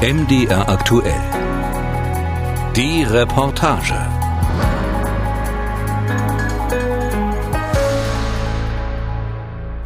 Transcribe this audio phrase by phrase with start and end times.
[0.00, 1.20] MDR aktuell.
[2.76, 3.96] Die Reportage.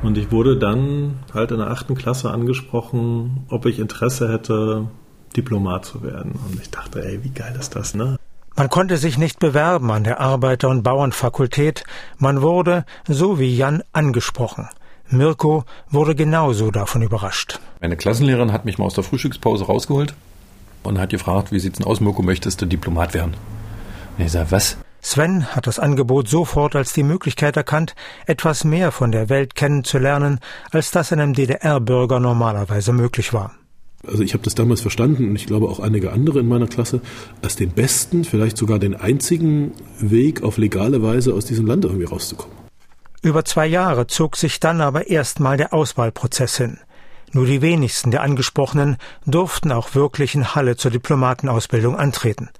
[0.03, 4.88] Und ich wurde dann halt in der achten Klasse angesprochen, ob ich Interesse hätte,
[5.34, 6.38] Diplomat zu werden.
[6.46, 8.18] Und ich dachte, ey, wie geil ist das, ne?
[8.54, 11.84] Man konnte sich nicht bewerben an der Arbeiter- und Bauernfakultät.
[12.18, 14.68] Man wurde, so wie Jan, angesprochen.
[15.12, 17.61] Mirko wurde genauso davon überrascht.
[17.80, 20.14] Meine Klassenlehrerin hat mich mal aus der Frühstückspause rausgeholt
[20.82, 23.34] und hat gefragt, wie sieht's denn aus, Mirko, möchtest du Diplomat werden?
[24.18, 24.76] Und ich sage, was?
[25.00, 27.94] Sven hat das Angebot sofort als die Möglichkeit erkannt,
[28.26, 30.39] etwas mehr von der Welt kennenzulernen,
[30.70, 33.53] als das einem DDR-Bürger normalerweise möglich war.
[34.06, 37.00] Also ich habe das damals verstanden und ich glaube auch einige andere in meiner Klasse
[37.41, 42.06] als den besten, vielleicht sogar den einzigen Weg auf legale Weise aus diesem Land irgendwie
[42.06, 42.61] rauszukommen.
[43.22, 46.81] Über zwei Jahre zog sich dann aber erstmal der Auswahlprozess hin.
[47.31, 52.50] Nur die wenigsten der Angesprochenen durften auch wirklich in Halle zur Diplomatenausbildung antreten.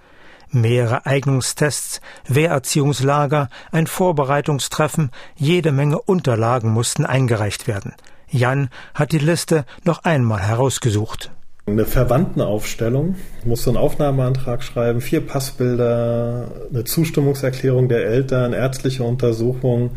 [0.51, 7.95] Mehrere Eignungstests, Wehrerziehungslager, ein Vorbereitungstreffen, jede Menge Unterlagen mussten eingereicht werden.
[8.29, 11.33] Jan hat die Liste noch einmal herausgesucht.
[11.65, 19.93] Eine Verwandtenaufstellung, musste einen Aufnahmeantrag schreiben, vier Passbilder, eine Zustimmungserklärung der Eltern, ärztliche Untersuchung,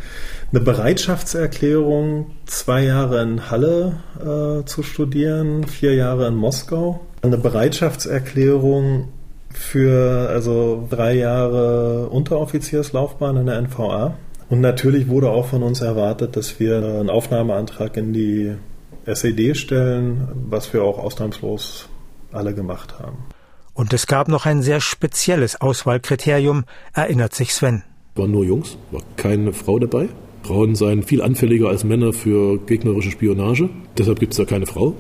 [0.52, 9.08] eine Bereitschaftserklärung, zwei Jahre in Halle äh, zu studieren, vier Jahre in Moskau, eine Bereitschaftserklärung
[9.50, 14.14] für also drei Jahre Unteroffizierslaufbahn in der NVA.
[14.50, 18.56] Und natürlich wurde auch von uns erwartet, dass wir einen Aufnahmeantrag in die
[19.06, 21.90] SED stellen, was wir auch ausnahmslos
[22.32, 23.18] alle gemacht haben.
[23.74, 27.84] Und es gab noch ein sehr spezielles Auswahlkriterium, erinnert sich Sven.
[28.16, 30.08] Waren nur Jungs, war keine Frau dabei.
[30.44, 33.70] Frauen seien viel anfälliger als Männer für gegnerische Spionage.
[33.98, 34.96] Deshalb gibt es da keine Frau.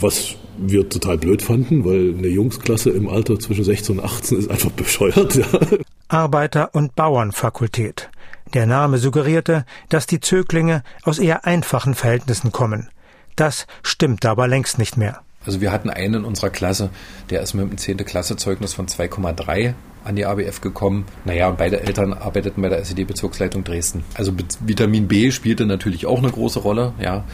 [0.00, 4.50] Was wir total blöd fanden, weil eine Jungsklasse im Alter zwischen 16 und 18 ist
[4.50, 5.34] einfach bescheuert.
[5.36, 5.46] Ja.
[6.08, 8.10] Arbeiter- und Bauernfakultät.
[8.54, 12.88] Der Name suggerierte, dass die Zöglinge aus eher einfachen Verhältnissen kommen.
[13.36, 15.20] Das stimmt aber längst nicht mehr.
[15.44, 16.90] Also wir hatten einen in unserer Klasse,
[17.30, 17.98] der ist mit dem 10.
[17.98, 19.74] Klassezeugnis von 2,3
[20.04, 21.04] an die ABF gekommen.
[21.24, 24.04] Naja, und beide Eltern arbeiteten bei der SED-Bezirksleitung Dresden.
[24.14, 27.24] Also Vitamin B spielte natürlich auch eine große Rolle, ja.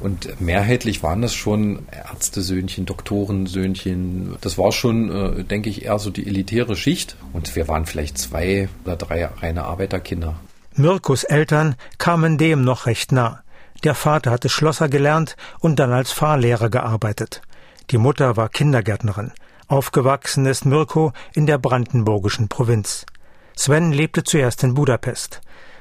[0.00, 4.36] Und mehrheitlich waren das schon Ärztesöhnchen, Doktorensöhnchen.
[4.40, 7.16] Das war schon, äh, denke ich, eher so die elitäre Schicht.
[7.32, 10.36] Und wir waren vielleicht zwei oder drei reine Arbeiterkinder.
[10.76, 13.42] Mirkus Eltern kamen dem noch recht nah.
[13.84, 17.42] Der Vater hatte Schlosser gelernt und dann als Fahrlehrer gearbeitet.
[17.90, 19.32] Die Mutter war Kindergärtnerin.
[19.68, 23.06] Aufgewachsen ist Mirko in der brandenburgischen Provinz.
[23.54, 25.40] Sven lebte zuerst in Budapest.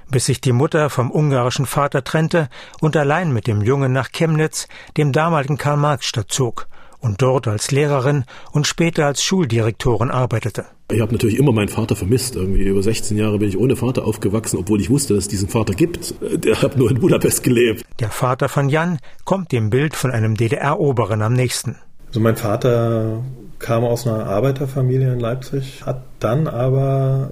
[0.09, 2.49] Bis sich die Mutter vom ungarischen Vater trennte
[2.79, 6.67] und allein mit dem Jungen nach Chemnitz, dem damaligen Karl-Marx-Stadt zog
[6.99, 10.65] und dort als Lehrerin und später als Schuldirektorin arbeitete.
[10.91, 12.35] Ich habe natürlich immer meinen Vater vermisst.
[12.35, 15.49] Irgendwie über 16 Jahre bin ich ohne Vater aufgewachsen, obwohl ich wusste, dass es diesen
[15.49, 16.15] Vater gibt.
[16.21, 17.83] Der hat nur in Budapest gelebt.
[17.99, 21.75] Der Vater von Jan kommt dem Bild von einem DDR-Oberen am nächsten.
[22.07, 23.23] Also mein Vater
[23.59, 27.31] kam aus einer Arbeiterfamilie in Leipzig, hat dann aber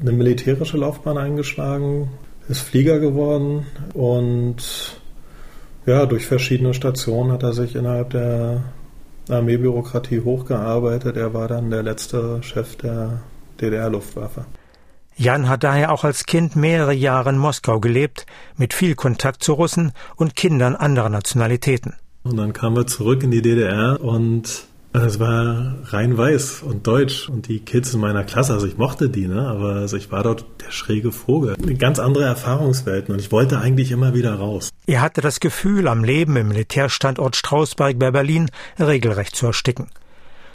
[0.00, 2.10] eine militärische Laufbahn eingeschlagen,
[2.48, 4.56] ist Flieger geworden und
[5.86, 8.62] ja, durch verschiedene Stationen hat er sich innerhalb der
[9.28, 11.16] Armeebürokratie hochgearbeitet.
[11.16, 13.20] Er war dann der letzte Chef der
[13.60, 14.44] DDR-Luftwaffe.
[15.16, 19.52] Jan hat daher auch als Kind mehrere Jahre in Moskau gelebt, mit viel Kontakt zu
[19.52, 21.94] Russen und Kindern anderer Nationalitäten.
[22.24, 27.28] Und dann kamen wir zurück in die DDR und es war rein weiß und deutsch
[27.28, 30.22] und die Kids in meiner Klasse, also ich mochte die, ne, aber also ich war
[30.22, 31.56] dort der schräge Vogel.
[31.60, 34.70] Eine ganz andere Erfahrungswelten und ich wollte eigentlich immer wieder raus.
[34.86, 39.88] Er hatte das Gefühl, am Leben im Militärstandort Strausberg bei Berlin regelrecht zu ersticken.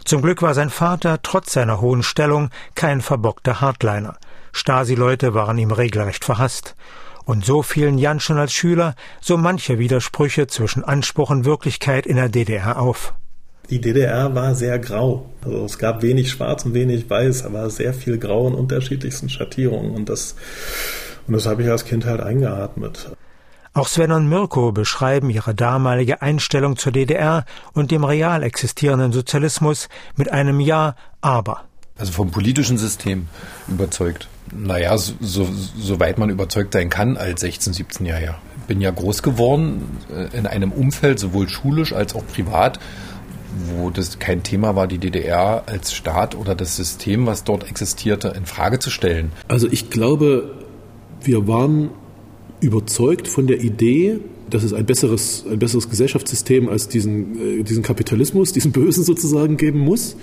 [0.06, 4.18] Zum Glück war sein Vater trotz seiner hohen Stellung kein verbockter Hardliner.
[4.54, 6.76] Stasi-Leute waren ihm regelrecht verhasst.
[7.26, 12.16] Und so fielen Jan schon als Schüler so manche Widersprüche zwischen Anspruch und Wirklichkeit in
[12.16, 13.14] der DDR auf.
[13.70, 15.26] Die DDR war sehr grau.
[15.44, 19.92] Also es gab wenig Schwarz und wenig Weiß, aber sehr viel Grau in unterschiedlichsten Schattierungen.
[19.92, 20.36] Und das,
[21.28, 23.12] und das habe ich als Kind halt eingeatmet.
[23.74, 29.90] Auch Sven und Mirko beschreiben ihre damalige Einstellung zur DDR und dem real existierenden Sozialismus
[30.16, 31.66] mit einem Ja, aber.
[31.98, 33.28] Also vom politischen System
[33.68, 34.30] überzeugt.
[34.52, 35.48] Naja, so, so,
[35.78, 38.36] soweit man überzeugt sein kann als 16-, 17-Jähriger.
[38.68, 42.80] Bin ja groß geworden äh, in einem Umfeld, sowohl schulisch als auch privat,
[43.66, 48.34] wo das kein Thema war, die DDR als Staat oder das System, was dort existierte,
[48.36, 49.32] in Frage zu stellen.
[49.48, 50.56] Also ich glaube,
[51.22, 51.90] wir waren
[52.60, 54.20] überzeugt von der Idee,
[54.50, 59.58] dass es ein besseres, ein besseres Gesellschaftssystem als diesen, äh, diesen Kapitalismus, diesen Bösen sozusagen
[59.58, 60.16] geben muss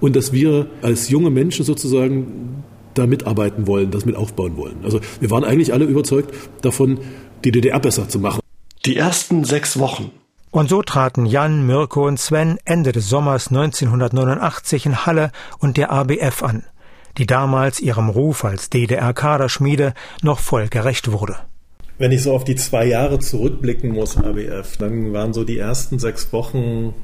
[0.00, 2.62] und dass wir als junge Menschen sozusagen
[2.94, 4.76] da mitarbeiten wollen, das mit aufbauen wollen.
[4.82, 6.98] Also wir waren eigentlich alle überzeugt davon,
[7.44, 8.40] die DDR besser zu machen.
[8.84, 10.10] Die ersten sechs Wochen.
[10.50, 15.92] Und so traten Jan, Mirko und Sven Ende des Sommers 1989 in Halle und der
[15.92, 16.64] ABF an,
[17.18, 21.36] die damals ihrem Ruf als DDR-Kaderschmiede noch voll gerecht wurde.
[21.98, 25.98] Wenn ich so auf die zwei Jahre zurückblicken muss, ABF, dann waren so die ersten
[25.98, 26.94] sechs Wochen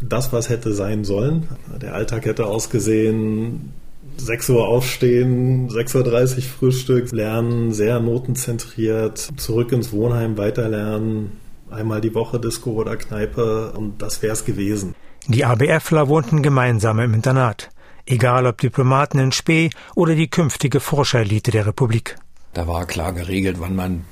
[0.00, 1.48] das, was hätte sein sollen.
[1.82, 3.72] Der Alltag hätte ausgesehen,
[4.16, 11.32] 6 Uhr aufstehen, 6.30 Uhr Frühstück, lernen, sehr notenzentriert, zurück ins Wohnheim weiterlernen,
[11.74, 14.94] einmal die Woche Disco oder Kneipe und das wäre es gewesen.
[15.26, 17.70] Die ABFler wohnten gemeinsam im Internat,
[18.06, 22.16] egal ob Diplomaten in Spee oder die künftige Forscherelite der Republik.
[22.52, 24.04] Da war klar geregelt, wann man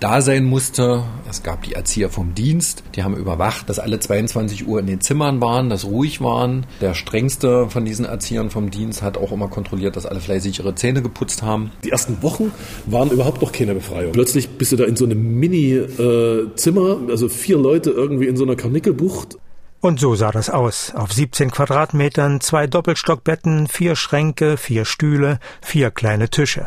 [0.00, 1.02] da sein musste.
[1.28, 5.00] Es gab die Erzieher vom Dienst, die haben überwacht, dass alle 22 Uhr in den
[5.00, 6.66] Zimmern waren, dass ruhig waren.
[6.80, 10.74] Der strengste von diesen Erziehern vom Dienst hat auch immer kontrolliert, dass alle fleißig ihre
[10.74, 11.70] Zähne geputzt haben.
[11.84, 12.52] Die ersten Wochen
[12.86, 14.12] waren überhaupt noch keine Befreiung.
[14.12, 18.56] Plötzlich bist du da in so einem Mini-Zimmer, also vier Leute irgendwie in so einer
[18.56, 19.38] Karnickelbucht.
[19.80, 20.92] Und so sah das aus.
[20.94, 26.66] Auf 17 Quadratmetern, zwei Doppelstockbetten, vier Schränke, vier Stühle, vier kleine Tische.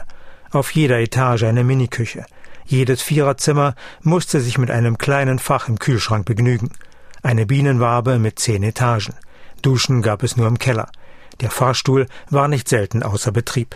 [0.52, 2.26] Auf jeder Etage eine Miniküche.
[2.66, 6.72] Jedes Viererzimmer musste sich mit einem kleinen Fach im Kühlschrank begnügen.
[7.24, 9.13] Eine Bienenwabe mit zehn Etagen.
[9.62, 10.90] Duschen gab es nur im Keller.
[11.42, 13.75] Der Fahrstuhl war nicht selten außer Betrieb.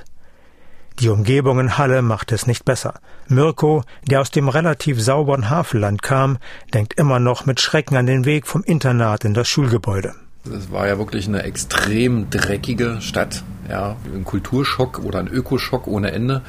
[0.99, 3.01] Die Umgebung in Halle macht es nicht besser.
[3.27, 6.37] Mirko, der aus dem relativ sauberen Havelland kam,
[6.73, 10.15] denkt immer noch mit Schrecken an den Weg vom Internat in das Schulgebäude.
[10.45, 16.11] Es war ja wirklich eine extrem dreckige Stadt, ja, ein Kulturschock oder ein Ökoschock ohne
[16.11, 16.43] Ende.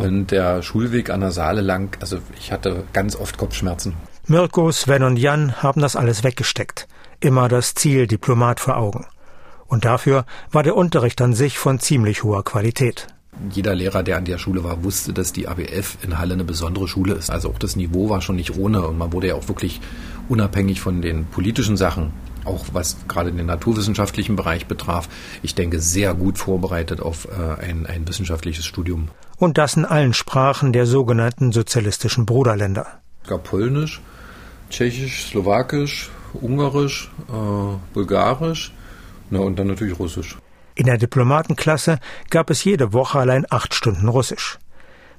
[0.00, 3.94] Und der Schulweg an der Saale lang, also ich hatte ganz oft Kopfschmerzen.
[4.26, 6.88] Mirko, Sven und Jan haben das alles weggesteckt.
[7.20, 9.06] Immer das Ziel Diplomat vor Augen.
[9.66, 13.08] Und dafür war der Unterricht an sich von ziemlich hoher Qualität.
[13.50, 16.88] Jeder Lehrer, der an der Schule war, wusste, dass die ABF in Halle eine besondere
[16.88, 17.30] Schule ist.
[17.30, 19.80] Also auch das Niveau war schon nicht ohne und man wurde ja auch wirklich
[20.28, 22.12] unabhängig von den politischen Sachen
[22.44, 25.08] auch was gerade den naturwissenschaftlichen Bereich betraf,
[25.42, 29.08] ich denke, sehr gut vorbereitet auf äh, ein, ein wissenschaftliches Studium.
[29.36, 32.86] Und das in allen Sprachen der sogenannten sozialistischen Bruderländer.
[33.22, 34.00] Es gab Polnisch,
[34.70, 38.72] Tschechisch, Slowakisch, Ungarisch, äh, Bulgarisch
[39.30, 40.36] na, und dann natürlich Russisch.
[40.74, 41.98] In der Diplomatenklasse
[42.30, 44.58] gab es jede Woche allein acht Stunden Russisch.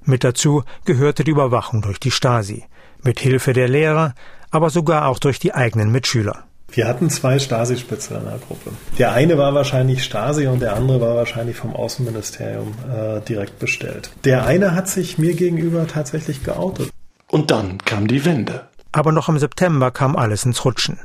[0.03, 2.65] Mit dazu gehörte die Überwachung durch die Stasi,
[3.03, 4.15] mit Hilfe der Lehrer,
[4.49, 6.45] aber sogar auch durch die eigenen Mitschüler.
[6.73, 8.71] Wir hatten zwei Stasi-Spitzel in der Gruppe.
[8.97, 14.11] Der eine war wahrscheinlich Stasi und der andere war wahrscheinlich vom Außenministerium äh, direkt bestellt.
[14.23, 16.89] Der eine hat sich mir gegenüber tatsächlich geoutet.
[17.27, 18.67] Und dann kam die Wende.
[18.93, 20.97] Aber noch im September kam alles ins Rutschen.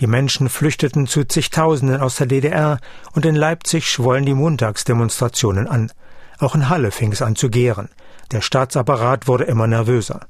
[0.00, 2.78] Die Menschen flüchteten zu zigtausenden aus der DDR
[3.12, 5.92] und in Leipzig schwollen die Montagsdemonstrationen an.
[6.38, 7.88] Auch in Halle fing es an zu gären.
[8.32, 10.26] Der Staatsapparat wurde immer nervöser.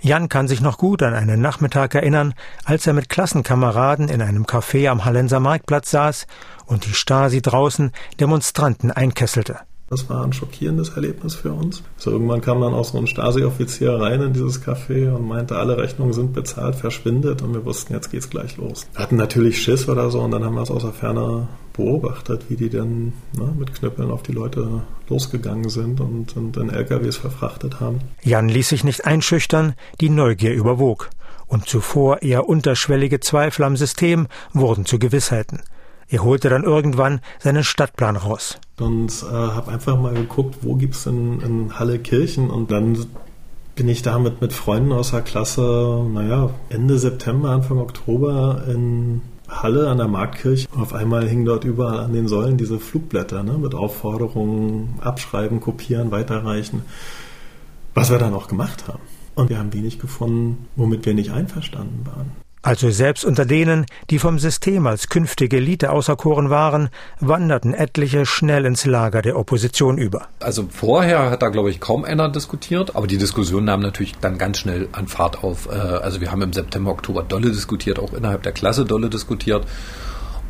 [0.00, 2.34] Jan kann sich noch gut an einen Nachmittag erinnern,
[2.64, 6.26] als er mit Klassenkameraden in einem Café am Hallenser Marktplatz saß
[6.66, 9.58] und die Stasi draußen Demonstranten einkesselte.
[9.88, 11.84] Das war ein schockierendes Erlebnis für uns.
[11.96, 15.78] So irgendwann kam dann auch so ein Stasi-Offizier rein in dieses Café und meinte, alle
[15.78, 18.88] Rechnungen sind bezahlt, verschwindet und wir wussten, jetzt geht's gleich los.
[18.92, 21.46] Wir hatten natürlich Schiss oder so und dann haben wir es aus der Ferne
[21.76, 26.70] beobachtet, wie die dann ne, mit Knüppeln auf die Leute losgegangen sind und, und in
[26.70, 28.00] LKWs verfrachtet haben.
[28.22, 31.10] Jan ließ sich nicht einschüchtern, die Neugier überwog.
[31.46, 35.62] Und zuvor eher unterschwellige Zweifel am System wurden zu Gewissheiten.
[36.08, 38.58] Er holte dann irgendwann seinen Stadtplan raus.
[38.78, 43.06] Und äh, habe einfach mal geguckt, wo gibt's denn in Halle Kirchen und dann
[43.74, 49.88] bin ich damit mit Freunden aus der Klasse, naja, Ende September, Anfang Oktober in Halle
[49.88, 50.68] an der Marktkirche.
[50.76, 56.10] Auf einmal hingen dort überall an den Säulen diese Flugblätter ne, mit Aufforderungen, abschreiben, kopieren,
[56.10, 56.82] weiterreichen.
[57.94, 59.02] Was wir dann auch gemacht haben.
[59.34, 62.45] Und wir haben wenig gefunden, womit wir nicht einverstanden waren.
[62.66, 66.88] Also selbst unter denen, die vom System als künftige Elite auserkoren waren,
[67.20, 70.26] wanderten etliche schnell ins Lager der Opposition über.
[70.40, 74.36] Also vorher hat da, glaube ich, kaum einer diskutiert, aber die Diskussion nahm natürlich dann
[74.36, 75.68] ganz schnell an Fahrt auf.
[75.68, 79.64] Äh, also wir haben im September, Oktober dolle diskutiert, auch innerhalb der Klasse dolle diskutiert.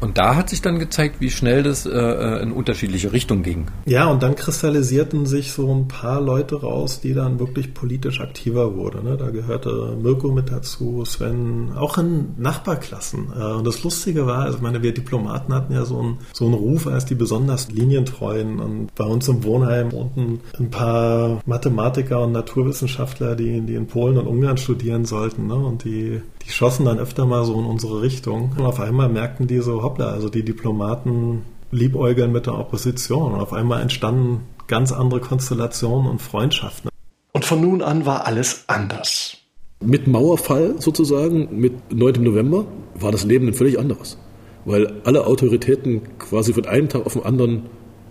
[0.01, 3.67] Und da hat sich dann gezeigt, wie schnell das äh, äh, in unterschiedliche Richtungen ging.
[3.87, 8.75] Ja, und dann kristallisierten sich so ein paar Leute raus, die dann wirklich politisch aktiver
[8.75, 9.05] wurden.
[9.05, 9.17] Ne?
[9.17, 13.29] Da gehörte Mirko mit dazu, Sven, auch in Nachbarklassen.
[13.39, 16.45] Äh, und das Lustige war, also ich meine, wir Diplomaten hatten ja so einen, so
[16.45, 18.61] einen Ruf als die besonders linientreuen.
[18.61, 24.19] Und bei uns im Wohnheim wohnten ein paar Mathematiker und Naturwissenschaftler, die, die in Polen
[24.19, 25.47] und Ungarn studieren sollten.
[25.47, 25.55] Ne?
[25.55, 28.53] Und die die schossen dann öfter mal so in unsere Richtung.
[28.57, 33.33] Und auf einmal merkten die so, hoppla, also die Diplomaten liebäugeln mit der Opposition.
[33.33, 36.89] Und auf einmal entstanden ganz andere Konstellationen und Freundschaften.
[37.33, 39.39] Und von nun an war alles anders.
[39.81, 42.23] Mit Mauerfall sozusagen, mit 9.
[42.23, 44.17] November, war das Leben ein völlig anderes.
[44.65, 47.67] Weil alle Autoritäten quasi von einem Tag auf den anderen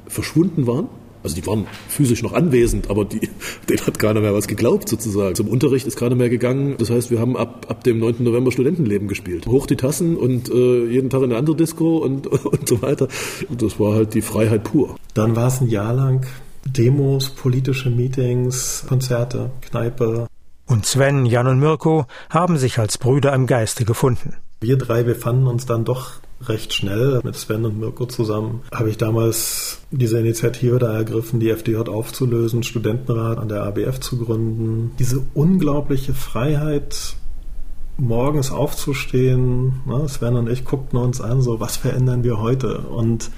[0.08, 0.90] verschwunden waren
[1.26, 3.20] also die waren physisch noch anwesend, aber die,
[3.70, 5.36] denen hat keiner mehr was geglaubt sozusagen.
[5.36, 6.76] Zum Unterricht ist keiner mehr gegangen.
[6.78, 8.18] Das heißt, wir haben ab, ab dem 9.
[8.20, 9.48] November Studentenleben gespielt.
[9.48, 13.08] Hoch die Tassen und äh, jeden Tag in eine andere Disco und, und so weiter.
[13.50, 14.96] Und das war halt die Freiheit pur.
[15.14, 16.26] Dann war es ein Jahr lang
[16.66, 20.28] Demos, politische Meetings, Konzerte, Kneipe.
[20.68, 24.36] Und Sven, Jan und Mirko haben sich als Brüder im Geiste gefunden.
[24.62, 28.90] Wir drei, wir fanden uns dann doch recht schnell mit Sven und Mirko zusammen habe
[28.90, 34.92] ich damals diese Initiative da ergriffen, die FDJ aufzulösen, Studentenrat an der ABF zu gründen.
[35.00, 37.16] Diese unglaubliche Freiheit,
[37.98, 39.82] morgens aufzustehen.
[39.86, 40.08] Ne?
[40.10, 42.80] Sven und ich guckten uns an, so was verändern wir heute?
[42.80, 43.32] Und,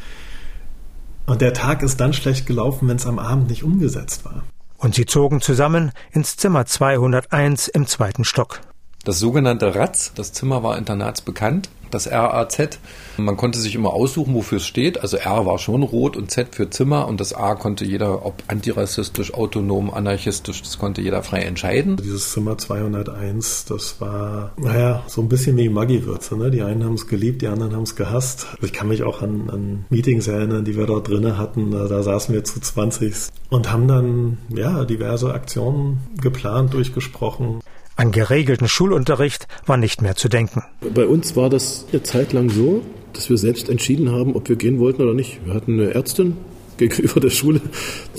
[1.25, 4.43] und der Tag ist dann schlecht gelaufen, wenn es am Abend nicht umgesetzt war.
[4.77, 8.61] Und sie zogen zusammen ins Zimmer 201 im zweiten Stock.
[9.03, 12.79] Das sogenannte RATZ, das Zimmer war internatsbekannt, das RAZ.
[13.17, 15.01] Man konnte sich immer aussuchen, wofür es steht.
[15.01, 18.43] Also R war schon rot und Z für Zimmer und das A konnte jeder, ob
[18.47, 21.97] antirassistisch, autonom, anarchistisch, das konnte jeder frei entscheiden.
[21.97, 26.37] Dieses Zimmer 201, das war, naja, so ein bisschen wie Maggi-Würze.
[26.37, 26.51] Ne?
[26.51, 28.47] Die einen haben es geliebt, die anderen haben es gehasst.
[28.53, 31.71] Also ich kann mich auch an, an Meetings erinnern, die wir dort drinnen hatten.
[31.71, 33.07] Da, da saßen wir zu 20
[33.49, 37.61] und haben dann ja diverse Aktionen geplant, durchgesprochen.
[37.97, 40.61] An geregelten Schulunterricht war nicht mehr zu denken.
[40.93, 44.55] Bei uns war das eine Zeit lang so, dass wir selbst entschieden haben, ob wir
[44.55, 45.39] gehen wollten oder nicht.
[45.45, 46.37] Wir hatten eine Ärztin
[46.77, 47.59] gegenüber der Schule,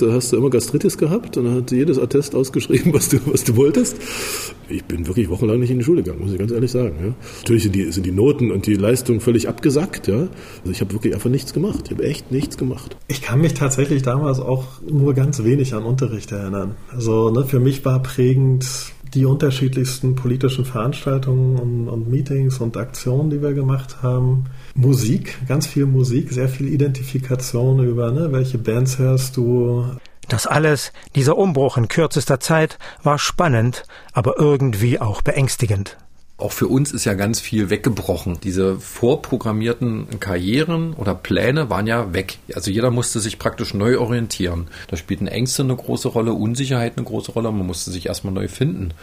[0.01, 3.19] da hast du immer Gastritis gehabt und dann hat sie jedes Attest ausgeschrieben, was du,
[3.27, 3.97] was du wolltest.
[4.69, 6.97] Ich bin wirklich wochenlang nicht in die Schule gegangen, muss ich ganz ehrlich sagen.
[7.01, 7.15] Ja.
[7.39, 10.09] Natürlich sind die, sind die Noten und die Leistungen völlig abgesackt.
[10.09, 10.27] Ja.
[10.59, 11.83] Also ich habe wirklich einfach nichts gemacht.
[11.85, 12.97] Ich habe echt nichts gemacht.
[13.07, 16.75] Ich kann mich tatsächlich damals auch nur ganz wenig an Unterricht erinnern.
[16.93, 18.67] Also ne, für mich war prägend
[19.15, 24.45] die unterschiedlichsten politischen Veranstaltungen und, und, Meetings und Aktionen, die wir gemacht haben.
[24.75, 29.85] Musik, ganz viel Musik, sehr viel Identifikation über, ne, welche Bands hörst du.
[30.29, 35.97] Das alles, dieser Umbruch in kürzester Zeit, war spannend, aber irgendwie auch beängstigend.
[36.38, 38.38] Auch für uns ist ja ganz viel weggebrochen.
[38.45, 42.38] Diese vorprogrammierten Karrieren oder Pläne waren ja weg.
[42.54, 44.68] Also jeder musste sich praktisch neu orientieren.
[44.87, 47.50] Da spielten Ängste eine große Rolle, Unsicherheit eine große Rolle.
[47.50, 48.95] Man musste sich erstmal neu finden.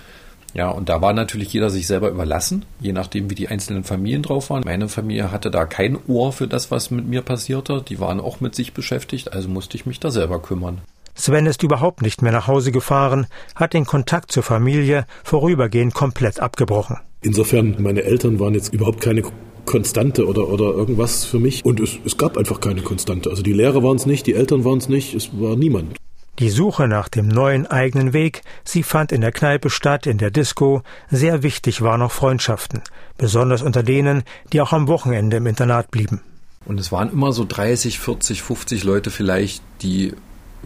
[0.54, 4.22] Ja, und da war natürlich jeder sich selber überlassen, je nachdem, wie die einzelnen Familien
[4.22, 4.64] drauf waren.
[4.64, 7.84] Meine Familie hatte da kein Ohr für das, was mit mir passierte.
[7.86, 10.80] Die waren auch mit sich beschäftigt, also musste ich mich da selber kümmern.
[11.14, 16.40] Sven ist überhaupt nicht mehr nach Hause gefahren, hat den Kontakt zur Familie vorübergehend komplett
[16.40, 17.00] abgebrochen.
[17.26, 19.24] Insofern, meine Eltern waren jetzt überhaupt keine
[19.66, 21.66] Konstante oder, oder irgendwas für mich.
[21.66, 23.32] Und es, es gab einfach keine Konstante.
[23.32, 25.98] Also die Lehrer waren es nicht, die Eltern waren es nicht, es war niemand.
[26.38, 30.30] Die Suche nach dem neuen eigenen Weg, sie fand in der Kneipe statt, in der
[30.30, 30.84] Disco.
[31.10, 32.82] Sehr wichtig waren auch Freundschaften,
[33.18, 34.22] besonders unter denen,
[34.54, 36.22] die auch am Wochenende im Internat blieben.
[36.66, 40.14] Und es waren immer so 30, 40, 50 Leute vielleicht, die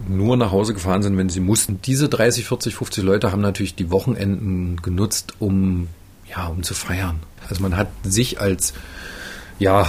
[0.08, 1.80] nur nach Hause gefahren sind, wenn sie mussten.
[1.82, 5.88] Diese 30, 40, 50 Leute haben natürlich die Wochenenden genutzt, um
[6.30, 7.20] ja, um zu feiern.
[7.48, 8.72] Also man hat sich als
[9.58, 9.86] ja,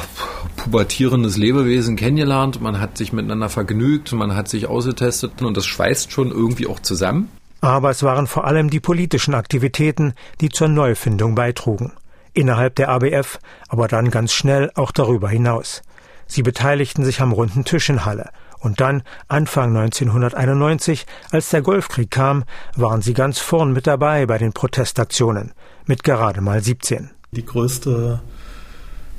[0.57, 6.11] pubertierendes Lebewesen kennengelernt, man hat sich miteinander vergnügt, man hat sich ausgetestet und das schweißt
[6.11, 7.29] schon irgendwie auch zusammen.
[7.61, 11.93] Aber es waren vor allem die politischen Aktivitäten, die zur Neufindung beitrugen.
[12.33, 15.83] Innerhalb der ABF, aber dann ganz schnell auch darüber hinaus.
[16.27, 18.29] Sie beteiligten sich am runden Tisch in Halle.
[18.61, 22.43] Und dann, Anfang 1991, als der Golfkrieg kam,
[22.75, 25.51] waren sie ganz vorn mit dabei bei den Protestaktionen
[25.87, 27.09] mit gerade mal 17.
[27.31, 28.21] Die größte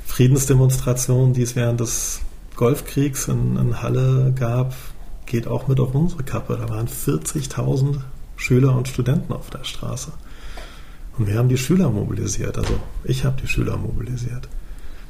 [0.05, 2.21] Friedensdemonstration, die es während des
[2.55, 4.75] Golfkriegs in, in Halle gab,
[5.25, 6.57] geht auch mit auf unsere Kappe.
[6.57, 7.97] Da waren 40.000
[8.37, 10.13] Schüler und Studenten auf der Straße.
[11.17, 12.57] Und wir haben die Schüler mobilisiert.
[12.57, 14.47] Also ich habe die Schüler mobilisiert.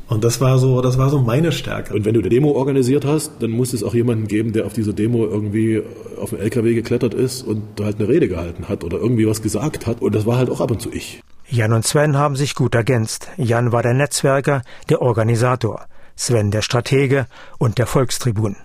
[0.07, 1.93] Und das war so, das war so meine Stärke.
[1.93, 4.73] Und wenn du eine Demo organisiert hast, dann muss es auch jemanden geben, der auf
[4.73, 5.81] dieser Demo irgendwie
[6.19, 9.87] auf den LKW geklettert ist und halt eine Rede gehalten hat oder irgendwie was gesagt
[9.87, 10.01] hat.
[10.01, 11.21] Und das war halt auch ab und zu ich.
[11.49, 13.29] Jan und Sven haben sich gut ergänzt.
[13.37, 15.85] Jan war der Netzwerker, der Organisator.
[16.15, 18.55] Sven der Stratege und der Volkstribun.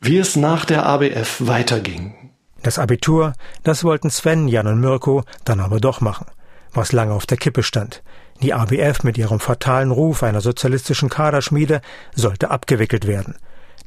[0.00, 2.14] Wie es nach der ABF weiterging.
[2.62, 3.32] Das Abitur,
[3.62, 6.26] das wollten Sven, Jan und Mirko dann aber doch machen,
[6.72, 8.02] was lange auf der Kippe stand.
[8.42, 11.82] Die ABF mit ihrem fatalen Ruf einer sozialistischen Kaderschmiede
[12.14, 13.36] sollte abgewickelt werden.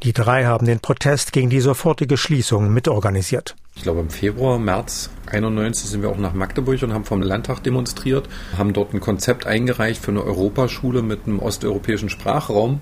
[0.04, 3.56] Die drei haben den Protest gegen die sofortige Schließung mitorganisiert.
[3.76, 7.62] Ich glaube, im Februar, März 91 sind wir auch nach Magdeburg und haben vom Landtag
[7.62, 12.82] demonstriert, haben dort ein Konzept eingereicht für eine Europaschule mit einem osteuropäischen Sprachraum,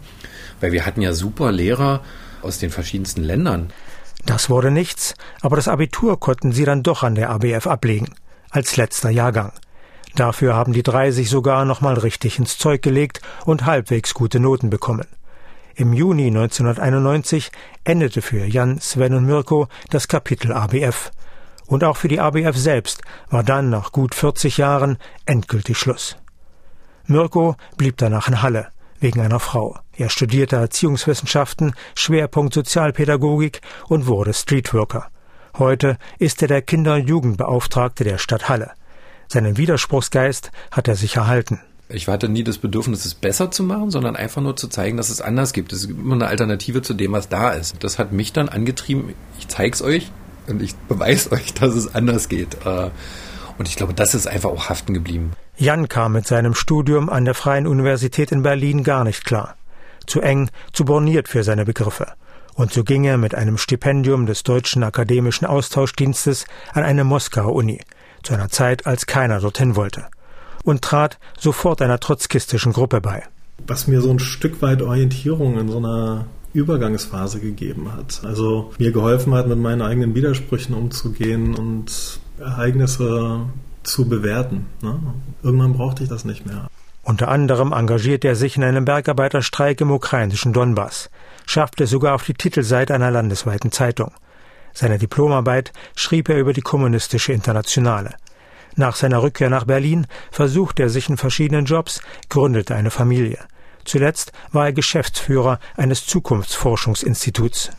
[0.59, 2.01] weil wir hatten ja super Lehrer
[2.41, 3.71] aus den verschiedensten Ländern.
[4.25, 8.13] Das wurde nichts, aber das Abitur konnten sie dann doch an der ABF ablegen,
[8.49, 9.53] als letzter Jahrgang.
[10.15, 14.69] Dafür haben die drei sich sogar nochmal richtig ins Zeug gelegt und halbwegs gute Noten
[14.69, 15.07] bekommen.
[15.75, 17.51] Im Juni 1991
[17.85, 21.11] endete für Jan, Sven und Mirko das Kapitel ABF.
[21.65, 26.17] Und auch für die ABF selbst war dann nach gut 40 Jahren endgültig Schluss.
[27.05, 28.67] Mirko blieb danach in Halle,
[28.99, 29.79] wegen einer Frau.
[29.95, 35.07] Er studierte Erziehungswissenschaften, Schwerpunkt Sozialpädagogik und wurde Streetworker.
[35.57, 38.71] Heute ist er der Kinder- und Jugendbeauftragte der Stadt Halle.
[39.31, 41.61] Seinen Widerspruchsgeist hat er sich erhalten.
[41.87, 45.09] Ich hatte nie das Bedürfnis, es besser zu machen, sondern einfach nur zu zeigen, dass
[45.09, 45.71] es anders gibt.
[45.71, 47.81] Es gibt immer eine Alternative zu dem, was da ist.
[47.81, 50.11] Das hat mich dann angetrieben, ich zeig's euch
[50.47, 52.57] und ich beweise euch, dass es anders geht.
[52.65, 52.89] Äh,
[53.57, 55.31] und ich glaube, das ist einfach auch haften geblieben.
[55.55, 59.55] Jan kam mit seinem Studium an der Freien Universität in Berlin gar nicht klar.
[60.07, 62.07] Zu eng, zu borniert für seine Begriffe.
[62.55, 67.79] Und so ging er mit einem Stipendium des Deutschen Akademischen Austauschdienstes an eine Moskauer Uni
[68.23, 70.05] zu einer Zeit, als keiner dorthin wollte,
[70.63, 73.23] und trat sofort einer trotzkistischen Gruppe bei.
[73.67, 78.21] Was mir so ein Stück weit Orientierung in so einer Übergangsphase gegeben hat.
[78.23, 83.45] Also mir geholfen hat, mit meinen eigenen Widersprüchen umzugehen und Ereignisse
[83.83, 84.65] zu bewerten.
[84.81, 84.99] Ne?
[85.43, 86.67] Irgendwann brauchte ich das nicht mehr.
[87.03, 91.09] Unter anderem engagierte er sich in einem Bergarbeiterstreik im ukrainischen Donbass,
[91.47, 94.11] schaffte es sogar auf die Titelseite einer landesweiten Zeitung.
[94.73, 98.15] Seine Diplomarbeit schrieb er über die kommunistische Internationale.
[98.75, 103.39] Nach seiner Rückkehr nach Berlin versuchte er sich in verschiedenen Jobs, gründete eine Familie.
[103.83, 107.71] Zuletzt war er Geschäftsführer eines Zukunftsforschungsinstituts.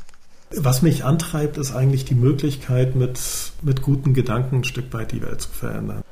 [0.54, 3.18] Was mich antreibt, ist eigentlich die Möglichkeit, mit,
[3.62, 6.02] mit guten Gedanken ein Stück weit die Welt zu verändern.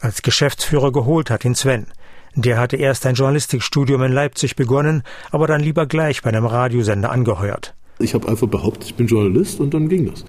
[0.00, 1.86] Als Geschäftsführer geholt hat ihn Sven.
[2.34, 7.10] Der hatte erst ein Journalistikstudium in Leipzig begonnen, aber dann lieber gleich bei einem Radiosender
[7.10, 7.74] angeheuert.
[8.00, 10.24] Ich habe einfach behauptet, ich bin Journalist und dann ging das.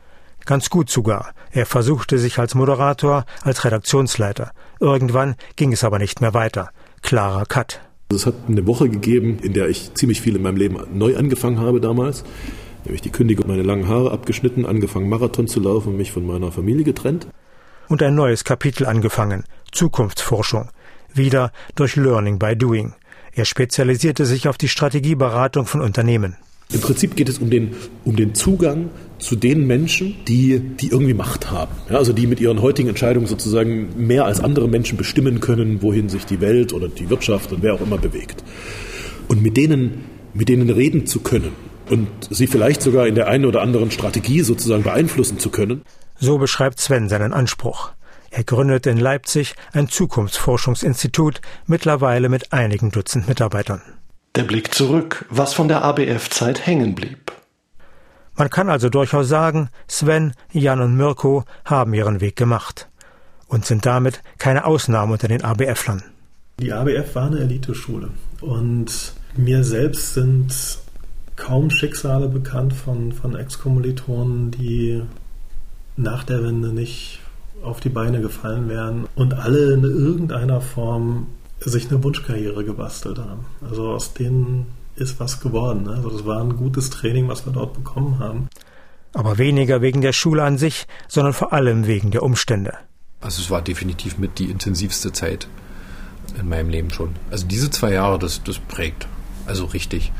[0.45, 1.34] Ganz gut sogar.
[1.51, 4.51] Er versuchte sich als Moderator, als Redaktionsleiter.
[4.79, 6.71] Irgendwann ging es aber nicht mehr weiter.
[7.01, 7.81] Klarer Cut.
[8.13, 11.60] Es hat eine Woche gegeben, in der ich ziemlich viel in meinem Leben neu angefangen
[11.60, 12.23] habe damals.
[12.84, 16.84] Nämlich die Kündigung, meine langen Haare abgeschnitten, angefangen Marathon zu laufen mich von meiner Familie
[16.84, 17.27] getrennt.
[17.88, 19.43] Und ein neues Kapitel angefangen.
[19.71, 20.69] Zukunftsforschung.
[21.13, 22.93] Wieder durch Learning by Doing.
[23.34, 26.38] Er spezialisierte sich auf die Strategieberatung von Unternehmen.
[26.73, 27.71] Im Prinzip geht es um den,
[28.05, 31.71] um den Zugang zu den Menschen, die, die irgendwie Macht haben.
[31.89, 36.10] Ja, also die mit ihren heutigen Entscheidungen sozusagen mehr als andere Menschen bestimmen können, wohin
[36.10, 38.43] sich die Welt oder die Wirtschaft und wer auch immer bewegt.
[39.27, 41.51] Und mit denen, mit denen reden zu können
[41.89, 45.84] und sie vielleicht sogar in der einen oder anderen Strategie sozusagen beeinflussen zu können.
[46.17, 47.91] So beschreibt Sven seinen Anspruch.
[48.29, 53.81] Er gründete in Leipzig ein Zukunftsforschungsinstitut, mittlerweile mit einigen Dutzend Mitarbeitern.
[54.35, 57.33] Der Blick zurück, was von der ABF-Zeit hängen blieb.
[58.35, 62.87] Man kann also durchaus sagen, Sven, Jan und Mirko haben ihren Weg gemacht
[63.47, 66.03] und sind damit keine Ausnahme unter den ABF-Lern.
[66.59, 70.53] Die ABF war eine Eliteschule und mir selbst sind
[71.35, 75.01] kaum Schicksale bekannt von, von Ex-Kommilitonen, die
[75.97, 77.19] nach der Wende nicht
[77.63, 81.27] auf die Beine gefallen wären und alle in irgendeiner Form
[81.69, 83.45] sich eine Wunschkarriere gebastelt haben.
[83.62, 85.84] Also aus denen ist was geworden.
[85.84, 85.91] Ne?
[85.91, 88.50] Also das war ein gutes Training, was wir dort bekommen haben.
[89.13, 92.74] Aber weniger wegen der Schule an sich, sondern vor allem wegen der Umstände.
[93.19, 95.47] Also es war definitiv mit die intensivste Zeit
[96.39, 97.15] in meinem Leben schon.
[97.30, 99.08] Also diese zwei Jahre, das, das prägt.
[99.45, 100.12] Also richtig.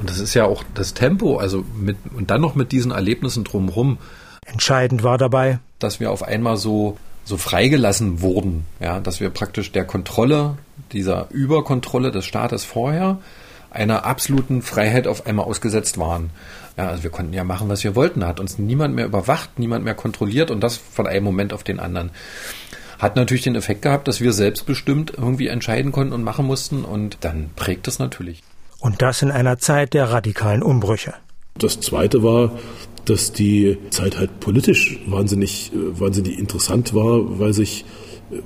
[0.00, 3.44] Und das ist ja auch das Tempo, also mit, und dann noch mit diesen Erlebnissen
[3.44, 3.98] drumherum.
[4.44, 9.72] Entscheidend war dabei, dass wir auf einmal so, so freigelassen wurden, ja, dass wir praktisch
[9.72, 10.58] der Kontrolle
[10.92, 13.18] dieser Überkontrolle des Staates vorher
[13.70, 16.30] einer absoluten Freiheit auf einmal ausgesetzt waren.
[16.76, 18.26] Ja, also wir konnten ja machen, was wir wollten.
[18.26, 21.80] Hat uns niemand mehr überwacht, niemand mehr kontrolliert und das von einem Moment auf den
[21.80, 22.10] anderen.
[22.98, 27.18] Hat natürlich den Effekt gehabt, dass wir selbstbestimmt irgendwie entscheiden konnten und machen mussten und
[27.22, 28.42] dann prägt es natürlich.
[28.78, 31.14] Und das in einer Zeit der radikalen Umbrüche.
[31.58, 32.52] Das zweite war,
[33.04, 37.84] dass die Zeit halt politisch wahnsinnig, äh, wahnsinnig interessant war, weil sich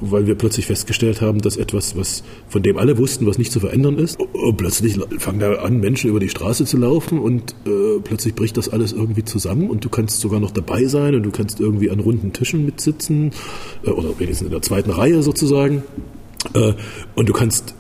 [0.01, 3.61] weil wir plötzlich festgestellt haben, dass etwas, was von dem alle wussten, was nicht zu
[3.61, 8.01] verändern ist, und plötzlich fangen da an, Menschen über die Straße zu laufen und äh,
[8.03, 11.31] plötzlich bricht das alles irgendwie zusammen und du kannst sogar noch dabei sein und du
[11.31, 13.31] kannst irgendwie an runden Tischen mitsitzen
[13.85, 15.83] äh, oder wenigstens in der zweiten Reihe sozusagen
[16.55, 16.73] äh,
[17.15, 17.75] und du kannst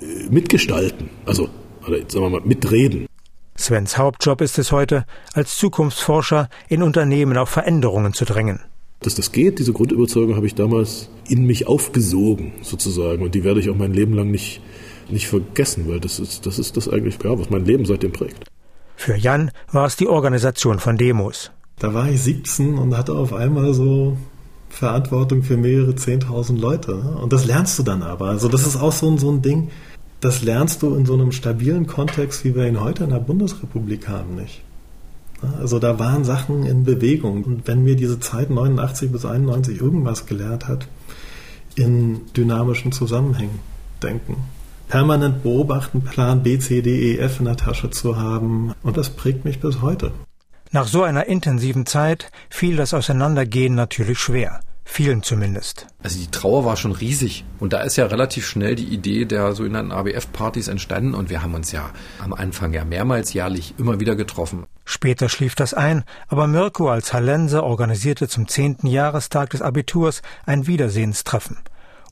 [0.00, 1.48] äh, mitgestalten, also
[1.86, 3.06] oder sagen wir mal mitreden.
[3.62, 8.58] Svens Hauptjob ist es heute, als Zukunftsforscher in Unternehmen auf Veränderungen zu drängen.
[9.00, 13.22] Dass das geht, diese Grundüberzeugung habe ich damals in mich aufgesogen, sozusagen.
[13.22, 14.60] Und die werde ich auch mein Leben lang nicht,
[15.08, 18.44] nicht vergessen, weil das ist, das ist das eigentlich, ja, was mein Leben seitdem prägt.
[18.96, 21.52] Für Jan war es die Organisation von Demos.
[21.78, 24.16] Da war ich 17 und hatte auf einmal so
[24.68, 26.94] Verantwortung für mehrere 10.000 Leute.
[26.94, 28.26] Und das lernst du dann aber.
[28.26, 29.70] Also das ist auch so ein, so ein Ding,
[30.22, 34.08] das lernst du in so einem stabilen Kontext, wie wir ihn heute in der Bundesrepublik
[34.08, 34.62] haben, nicht.
[35.58, 37.42] Also da waren Sachen in Bewegung.
[37.42, 40.86] Und wenn mir diese Zeit 89 bis 91 irgendwas gelehrt hat,
[41.74, 43.58] in dynamischen Zusammenhängen
[44.00, 44.36] denken.
[44.86, 48.74] Permanent beobachten, Plan B, C, D, E, F in der Tasche zu haben.
[48.84, 50.12] Und das prägt mich bis heute.
[50.70, 54.60] Nach so einer intensiven Zeit fiel das Auseinandergehen natürlich schwer.
[54.84, 55.86] Vielen zumindest.
[56.02, 57.44] Also die Trauer war schon riesig.
[57.60, 61.14] Und da ist ja relativ schnell die Idee der sogenannten ABF-Partys entstanden.
[61.14, 61.90] Und wir haben uns ja
[62.22, 64.66] am Anfang ja mehrmals jährlich immer wieder getroffen.
[64.84, 70.66] Später schlief das ein, aber Mirko als Hallenser organisierte zum zehnten Jahrestag des Abiturs ein
[70.66, 71.58] Wiedersehenstreffen.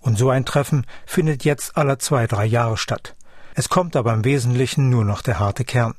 [0.00, 3.14] Und so ein Treffen findet jetzt alle zwei, drei Jahre statt.
[3.54, 5.94] Es kommt aber im Wesentlichen nur noch der harte Kern.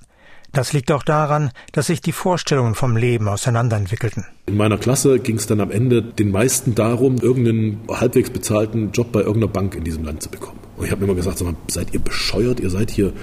[0.54, 4.26] Das liegt auch daran, dass sich die Vorstellungen vom Leben auseinanderentwickelten.
[4.48, 9.12] In meiner Klasse ging es dann am Ende den meisten darum, irgendeinen halbwegs bezahlten Job
[9.14, 10.60] bei irgendeiner Bank in diesem Land zu bekommen.
[10.76, 12.60] Und ich habe mir immer gesagt, mal, seid ihr bescheuert?
[12.60, 13.14] Ihr seid hier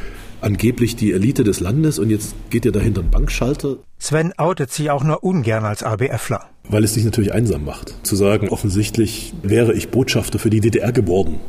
[0.41, 3.77] angeblich die Elite des Landes und jetzt geht ihr da hinter einen Bankschalter.
[3.99, 6.47] Sven outet sich auch nur ungern als ABFler.
[6.69, 7.95] Weil es dich natürlich einsam macht.
[8.05, 11.41] Zu sagen, offensichtlich wäre ich Botschafter für die DDR geworden,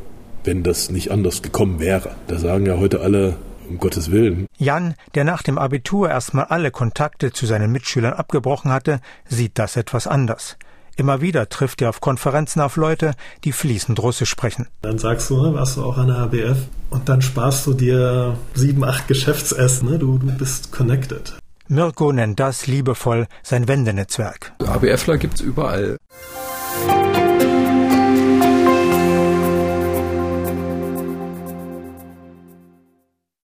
[0.44, 2.16] wenn das nicht anders gekommen wäre.
[2.28, 3.38] Da sagen ja heute alle,
[3.70, 4.48] um Gottes Willen.
[4.58, 9.76] Jan, der nach dem Abitur erstmal alle Kontakte zu seinen Mitschülern abgebrochen hatte, sieht das
[9.76, 10.58] etwas anders.
[11.00, 13.14] Immer wieder trifft er auf Konferenzen auf Leute,
[13.46, 14.68] die fließend Russisch sprechen.
[14.82, 16.58] Dann sagst du, ne, warst du auch an der ABF
[16.90, 19.90] und dann sparst du dir sieben, acht Geschäftsessen.
[19.90, 19.98] Ne?
[19.98, 21.38] Du, du bist connected.
[21.70, 24.54] Mirko nennt das liebevoll sein Wendenetzwerk.
[24.66, 25.98] ABFler gibt's überall.